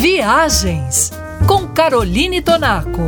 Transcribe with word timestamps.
Viagens 0.00 1.10
com 1.46 1.68
Caroline 1.68 2.40
Tonaco. 2.40 3.02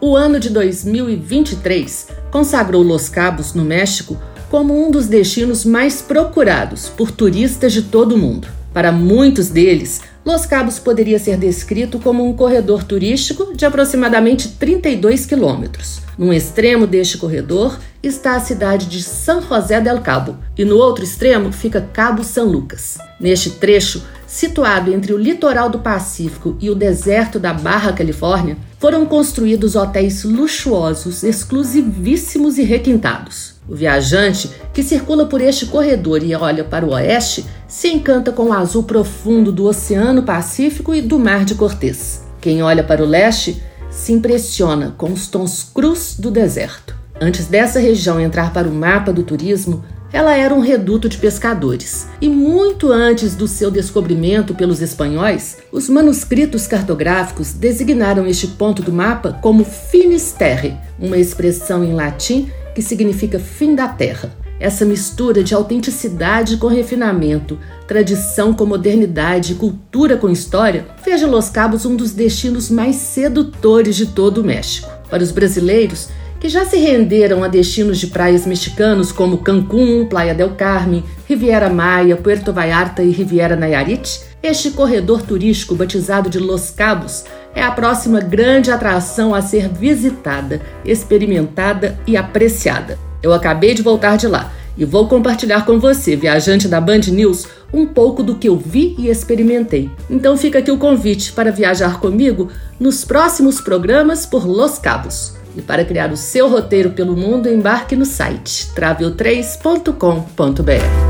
O 0.00 0.16
ano 0.16 0.40
de 0.40 0.48
2023 0.48 2.08
consagrou 2.30 2.82
Los 2.82 3.10
Cabos, 3.10 3.52
no 3.52 3.62
México, 3.62 4.16
como 4.48 4.72
um 4.74 4.90
dos 4.90 5.06
destinos 5.06 5.66
mais 5.66 6.00
procurados 6.00 6.88
por 6.88 7.10
turistas 7.10 7.70
de 7.74 7.82
todo 7.82 8.14
o 8.14 8.18
mundo. 8.18 8.48
Para 8.72 8.92
muitos 8.92 9.48
deles, 9.48 10.00
Los 10.24 10.46
Cabos 10.46 10.78
poderia 10.78 11.18
ser 11.18 11.36
descrito 11.36 11.98
como 11.98 12.24
um 12.24 12.32
corredor 12.34 12.84
turístico 12.84 13.52
de 13.54 13.64
aproximadamente 13.64 14.48
32 14.50 15.26
quilômetros. 15.26 16.00
Num 16.16 16.32
extremo 16.32 16.86
deste 16.86 17.18
corredor 17.18 17.78
está 18.02 18.36
a 18.36 18.40
cidade 18.40 18.86
de 18.86 19.02
San 19.02 19.40
José 19.40 19.80
del 19.80 20.00
Cabo 20.00 20.36
e 20.56 20.64
no 20.64 20.76
outro 20.76 21.02
extremo 21.02 21.50
fica 21.50 21.80
Cabo 21.80 22.22
San 22.22 22.44
Lucas. 22.44 22.98
Neste 23.18 23.50
trecho, 23.50 24.04
situado 24.26 24.92
entre 24.92 25.12
o 25.12 25.18
litoral 25.18 25.68
do 25.68 25.80
Pacífico 25.80 26.56
e 26.60 26.70
o 26.70 26.74
deserto 26.74 27.40
da 27.40 27.52
Barra 27.52 27.92
Califórnia, 27.92 28.56
foram 28.78 29.04
construídos 29.06 29.74
hotéis 29.74 30.22
luxuosos, 30.22 31.24
exclusivíssimos 31.24 32.56
e 32.56 32.62
requintados. 32.62 33.49
O 33.68 33.74
viajante 33.74 34.50
que 34.72 34.82
circula 34.82 35.26
por 35.26 35.40
este 35.40 35.66
corredor 35.66 36.22
e 36.22 36.34
olha 36.34 36.64
para 36.64 36.84
o 36.84 36.90
oeste 36.90 37.44
se 37.68 37.88
encanta 37.88 38.32
com 38.32 38.46
o 38.46 38.52
azul 38.52 38.82
profundo 38.82 39.52
do 39.52 39.64
Oceano 39.64 40.22
Pacífico 40.22 40.94
e 40.94 41.00
do 41.00 41.18
Mar 41.18 41.44
de 41.44 41.54
Cortês. 41.54 42.24
Quem 42.40 42.62
olha 42.62 42.82
para 42.82 43.02
o 43.02 43.06
leste 43.06 43.62
se 43.90 44.12
impressiona 44.12 44.94
com 44.96 45.12
os 45.12 45.28
tons 45.28 45.70
crus 45.74 46.16
do 46.18 46.30
deserto. 46.30 46.96
Antes 47.20 47.46
dessa 47.46 47.78
região 47.78 48.18
entrar 48.18 48.52
para 48.52 48.66
o 48.68 48.72
mapa 48.72 49.12
do 49.12 49.22
turismo, 49.22 49.84
ela 50.12 50.36
era 50.36 50.54
um 50.54 50.60
reduto 50.60 51.08
de 51.08 51.18
pescadores. 51.18 52.08
E 52.20 52.28
muito 52.28 52.90
antes 52.90 53.34
do 53.34 53.46
seu 53.46 53.70
descobrimento 53.70 54.54
pelos 54.54 54.80
espanhóis, 54.80 55.58
os 55.70 55.88
manuscritos 55.88 56.66
cartográficos 56.66 57.52
designaram 57.52 58.26
este 58.26 58.48
ponto 58.48 58.82
do 58.82 58.92
mapa 58.92 59.38
como 59.40 59.64
Finisterre, 59.64 60.76
uma 60.98 61.18
expressão 61.18 61.84
em 61.84 61.92
latim 61.92 62.50
que 62.74 62.82
significa 62.82 63.38
fim 63.38 63.74
da 63.74 63.88
terra. 63.88 64.30
Essa 64.60 64.84
mistura 64.84 65.42
de 65.42 65.54
autenticidade 65.54 66.58
com 66.58 66.66
refinamento, 66.66 67.58
tradição 67.88 68.52
com 68.52 68.66
modernidade 68.66 69.54
cultura 69.54 70.18
com 70.18 70.28
história 70.28 70.86
fez 71.02 71.20
de 71.20 71.26
Los 71.26 71.48
Cabos 71.48 71.86
um 71.86 71.96
dos 71.96 72.12
destinos 72.12 72.70
mais 72.70 72.96
sedutores 72.96 73.96
de 73.96 74.06
todo 74.06 74.42
o 74.42 74.44
México. 74.44 74.90
Para 75.08 75.22
os 75.22 75.32
brasileiros, 75.32 76.10
que 76.38 76.48
já 76.48 76.64
se 76.64 76.76
renderam 76.76 77.42
a 77.42 77.48
destinos 77.48 77.98
de 77.98 78.06
praias 78.06 78.46
mexicanos 78.46 79.12
como 79.12 79.38
Cancún, 79.38 80.06
Playa 80.08 80.34
del 80.34 80.50
Carmen, 80.50 81.04
Riviera 81.26 81.68
Maya, 81.68 82.16
Puerto 82.16 82.52
Vallarta 82.52 83.02
e 83.02 83.10
Riviera 83.10 83.56
Nayarit, 83.56 84.20
este 84.42 84.70
corredor 84.70 85.22
turístico 85.22 85.74
batizado 85.74 86.30
de 86.30 86.38
Los 86.38 86.70
Cabos 86.70 87.24
é 87.54 87.62
a 87.62 87.70
próxima 87.70 88.20
grande 88.20 88.70
atração 88.70 89.34
a 89.34 89.42
ser 89.42 89.68
visitada, 89.68 90.60
experimentada 90.84 91.98
e 92.06 92.16
apreciada. 92.16 92.98
Eu 93.22 93.32
acabei 93.32 93.74
de 93.74 93.82
voltar 93.82 94.16
de 94.16 94.26
lá 94.26 94.52
e 94.76 94.84
vou 94.84 95.08
compartilhar 95.08 95.66
com 95.66 95.78
você, 95.78 96.16
viajante 96.16 96.66
da 96.66 96.80
Band 96.80 97.00
News, 97.08 97.46
um 97.72 97.86
pouco 97.86 98.22
do 98.22 98.36
que 98.36 98.48
eu 98.48 98.56
vi 98.56 98.94
e 98.98 99.08
experimentei. 99.08 99.90
Então 100.08 100.36
fica 100.36 100.60
aqui 100.60 100.70
o 100.70 100.78
convite 100.78 101.32
para 101.32 101.52
viajar 101.52 102.00
comigo 102.00 102.48
nos 102.78 103.04
próximos 103.04 103.60
programas 103.60 104.24
por 104.24 104.46
Los 104.46 104.78
Cabos. 104.78 105.34
E 105.56 105.62
para 105.62 105.84
criar 105.84 106.12
o 106.12 106.16
seu 106.16 106.48
roteiro 106.48 106.90
pelo 106.90 107.16
mundo, 107.16 107.48
embarque 107.48 107.96
no 107.96 108.06
site 108.06 108.70
travel3.com.br. 108.74 111.09